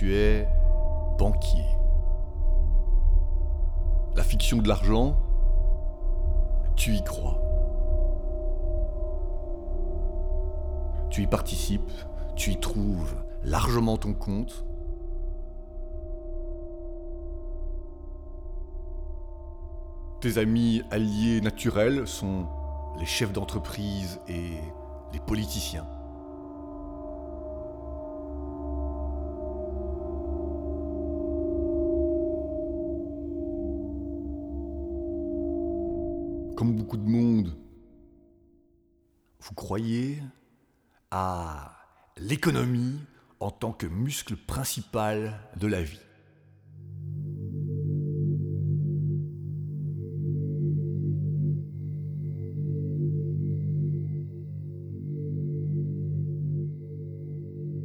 Tu 0.00 0.14
es 0.14 0.48
banquier. 1.18 1.66
La 4.16 4.22
fiction 4.22 4.56
de 4.56 4.66
l'argent, 4.66 5.14
tu 6.74 6.94
y 6.94 7.04
crois. 7.04 7.38
Tu 11.10 11.24
y 11.24 11.26
participes, 11.26 11.92
tu 12.34 12.52
y 12.52 12.56
trouves 12.58 13.14
largement 13.44 13.98
ton 13.98 14.14
compte. 14.14 14.64
Tes 20.22 20.38
amis 20.38 20.82
alliés 20.90 21.42
naturels 21.42 22.06
sont 22.06 22.46
les 22.98 23.04
chefs 23.04 23.34
d'entreprise 23.34 24.18
et 24.28 24.54
les 25.12 25.20
politiciens. 25.20 25.86
Comme 36.60 36.76
beaucoup 36.76 36.98
de 36.98 37.08
monde, 37.08 37.56
vous 39.40 39.54
croyez 39.54 40.18
à 41.10 41.72
l'économie 42.18 42.98
en 43.40 43.50
tant 43.50 43.72
que 43.72 43.86
muscle 43.86 44.36
principal 44.36 45.40
de 45.58 45.66
la 45.66 45.82
vie. 45.82 45.98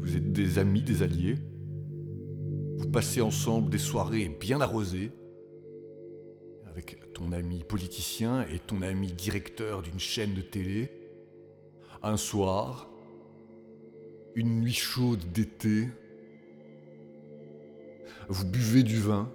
Vous 0.00 0.16
êtes 0.16 0.32
des 0.32 0.58
amis, 0.58 0.82
des 0.82 1.04
alliés. 1.04 1.36
Vous 2.78 2.90
passez 2.90 3.20
ensemble 3.20 3.70
des 3.70 3.78
soirées 3.78 4.28
bien 4.40 4.60
arrosées 4.60 5.12
avec 6.76 7.14
ton 7.14 7.32
ami 7.32 7.64
politicien 7.64 8.42
et 8.52 8.58
ton 8.58 8.82
ami 8.82 9.10
directeur 9.10 9.80
d'une 9.80 9.98
chaîne 9.98 10.34
de 10.34 10.42
télé. 10.42 10.90
Un 12.02 12.18
soir, 12.18 12.90
une 14.34 14.60
nuit 14.60 14.74
chaude 14.74 15.32
d'été, 15.32 15.88
vous 18.28 18.44
buvez 18.44 18.82
du 18.82 19.00
vin, 19.00 19.32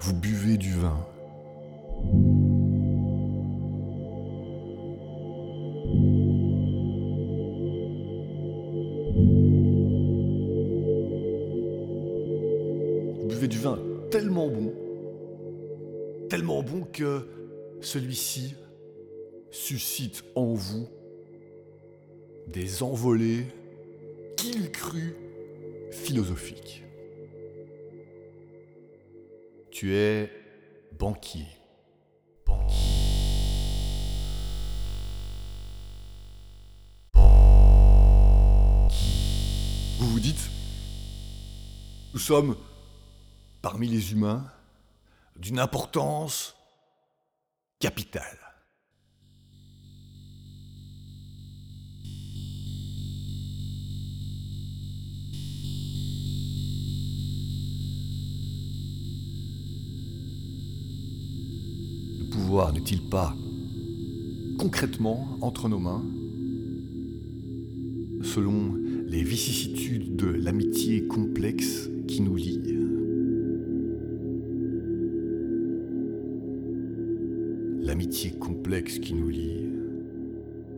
vous 0.00 0.14
buvez 0.14 0.56
du 0.56 0.72
vin. 0.72 1.06
Tellement 14.12 14.48
bon, 14.48 14.74
tellement 16.28 16.62
bon 16.62 16.84
que 16.84 17.26
celui-ci 17.80 18.54
suscite 19.50 20.22
en 20.34 20.52
vous 20.52 20.86
des 22.46 22.82
envolées 22.82 23.46
qu'il 24.36 24.70
cru 24.70 25.16
philosophiques. 25.90 26.84
Tu 29.70 29.94
es. 29.94 30.30
Banquier. 30.98 31.46
Vous 39.98 40.06
vous 40.06 40.20
dites, 40.20 40.50
nous 42.12 42.20
sommes 42.20 42.56
parmi 43.62 43.86
les 43.86 44.12
humains 44.12 44.44
d'une 45.38 45.60
importance 45.60 46.56
capitale. 47.78 48.24
Le 62.18 62.28
pouvoir 62.30 62.72
n'est-il 62.72 63.08
pas 63.08 63.34
concrètement 64.58 65.38
entre 65.40 65.68
nos 65.68 65.78
mains? 65.78 66.04
Selon 68.24 68.74
les 69.06 69.22
vicissitudes 69.22 70.16
de 70.16 70.26
l'amitié 70.26 71.06
complexe 71.06 71.88
qui 72.08 72.22
nous 72.22 72.36
lie 72.36 72.81
L'amitié 77.92 78.32
complexe 78.32 78.98
qui 79.00 79.12
nous 79.12 79.28
lie 79.28 79.68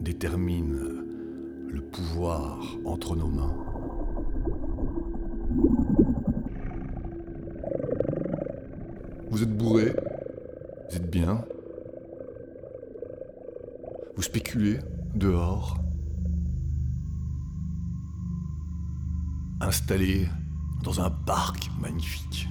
détermine 0.00 0.74
le 1.68 1.80
pouvoir 1.80 2.58
entre 2.84 3.14
nos 3.14 3.28
mains. 3.28 3.56
Vous 9.30 9.40
êtes 9.40 9.56
bourré, 9.56 9.94
vous 10.90 10.96
êtes 10.96 11.08
bien, 11.08 11.44
vous 14.16 14.22
spéculez 14.22 14.80
dehors, 15.14 15.78
installé 19.60 20.26
dans 20.82 21.00
un 21.00 21.10
parc 21.10 21.70
magnifique. 21.80 22.48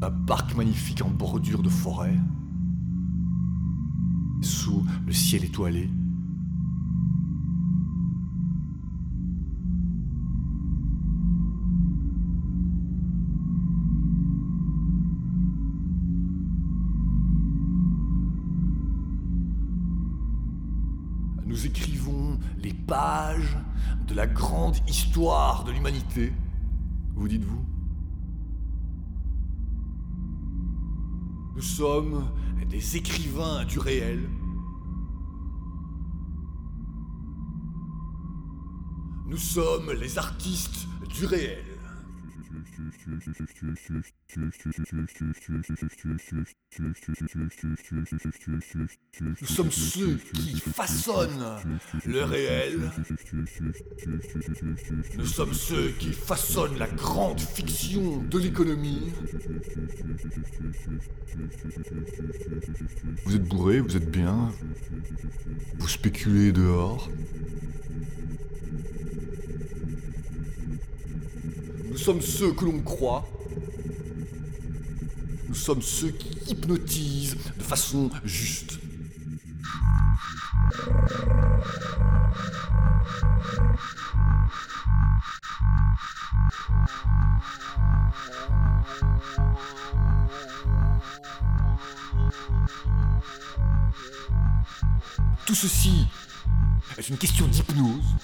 Un 0.00 0.10
parc 0.12 0.54
magnifique 0.54 1.02
en 1.02 1.10
bordure 1.10 1.60
de 1.60 1.68
forêt, 1.68 2.16
sous 4.40 4.86
le 5.04 5.12
ciel 5.12 5.44
étoilé. 5.44 5.90
Nous 21.44 21.66
écrivons 21.66 22.38
les 22.62 22.72
pages 22.72 23.58
de 24.06 24.14
la 24.14 24.28
grande 24.28 24.76
histoire 24.86 25.64
de 25.64 25.72
l'humanité, 25.72 26.32
vous 27.16 27.26
dites-vous? 27.26 27.77
Nous 31.58 31.64
sommes 31.64 32.30
des 32.68 32.96
écrivains 32.96 33.64
du 33.64 33.80
réel. 33.80 34.30
Nous 39.26 39.36
sommes 39.36 39.90
les 39.90 40.18
artistes 40.18 40.86
du 41.08 41.26
réel. 41.26 41.67
Nous 49.40 49.46
sommes 49.46 49.70
ceux 49.70 50.16
qui 50.16 50.60
façonnent 50.60 51.56
le 52.06 52.24
réel. 52.24 52.90
Nous 55.16 55.26
sommes 55.26 55.54
ceux 55.54 55.88
qui 55.98 56.12
façonnent 56.12 56.78
la 56.78 56.88
grande 56.88 57.40
fiction 57.40 58.22
de 58.22 58.38
l'économie. 58.38 59.12
Vous 63.24 63.36
êtes 63.36 63.44
bourré, 63.44 63.80
vous 63.80 63.96
êtes 63.96 64.10
bien. 64.10 64.50
Vous 65.78 65.88
spéculez 65.88 66.52
dehors. 66.52 67.08
Nous 71.98 72.04
sommes 72.04 72.22
ceux 72.22 72.52
que 72.52 72.64
l'on 72.64 72.80
croit. 72.80 73.28
Nous 75.48 75.54
sommes 75.54 75.82
ceux 75.82 76.10
qui 76.10 76.52
hypnotisent 76.52 77.36
de 77.56 77.62
façon 77.62 78.08
juste. 78.24 78.78
Tout 95.46 95.54
ceci 95.56 96.06
est 96.96 97.08
une 97.08 97.18
question 97.18 97.48
d'hypnose 97.48 98.14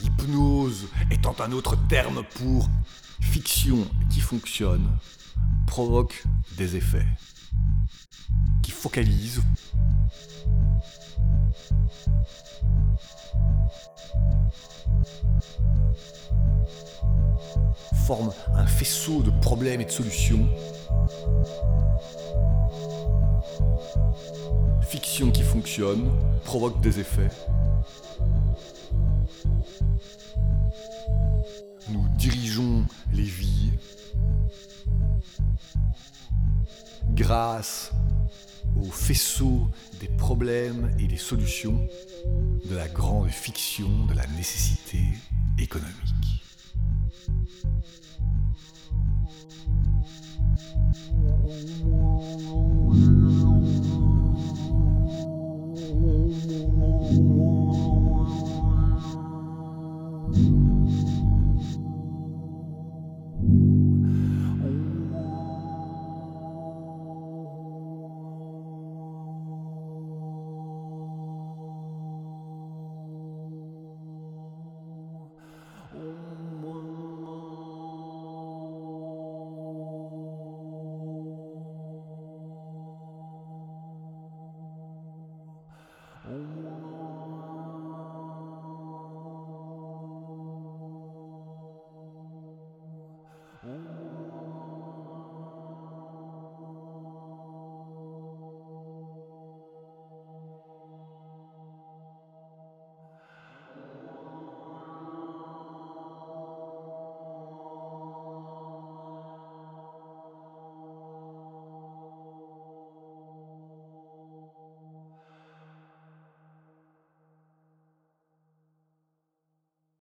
l'hypnose 0.00 0.86
étant 1.10 1.34
un 1.40 1.52
autre 1.52 1.76
terme 1.88 2.22
pour 2.36 2.68
fiction 3.20 3.86
qui 4.10 4.20
fonctionne, 4.20 4.86
provoque 5.66 6.22
des 6.56 6.76
effets, 6.76 7.06
qui 8.62 8.70
focalisent. 8.70 9.42
forme 18.06 18.32
un 18.54 18.66
faisceau 18.66 19.22
de 19.22 19.30
problèmes 19.30 19.80
et 19.80 19.84
de 19.84 19.90
solutions. 19.90 20.48
Fiction 24.82 25.30
qui 25.30 25.42
fonctionne, 25.42 26.10
provoque 26.44 26.80
des 26.80 26.98
effets. 26.98 27.30
Nous 31.90 32.08
dirigeons 32.16 32.84
les 33.12 33.22
vies 33.22 33.72
grâce 37.14 37.92
au 38.80 38.90
faisceau 38.90 39.68
des 40.00 40.08
problèmes 40.08 40.90
et 40.98 41.06
des 41.06 41.16
solutions 41.16 41.86
de 42.68 42.76
la 42.76 42.88
grande 42.88 43.28
fiction 43.28 44.06
de 44.06 44.14
la 44.14 44.26
nécessité 44.28 45.02
économique. 45.58 46.41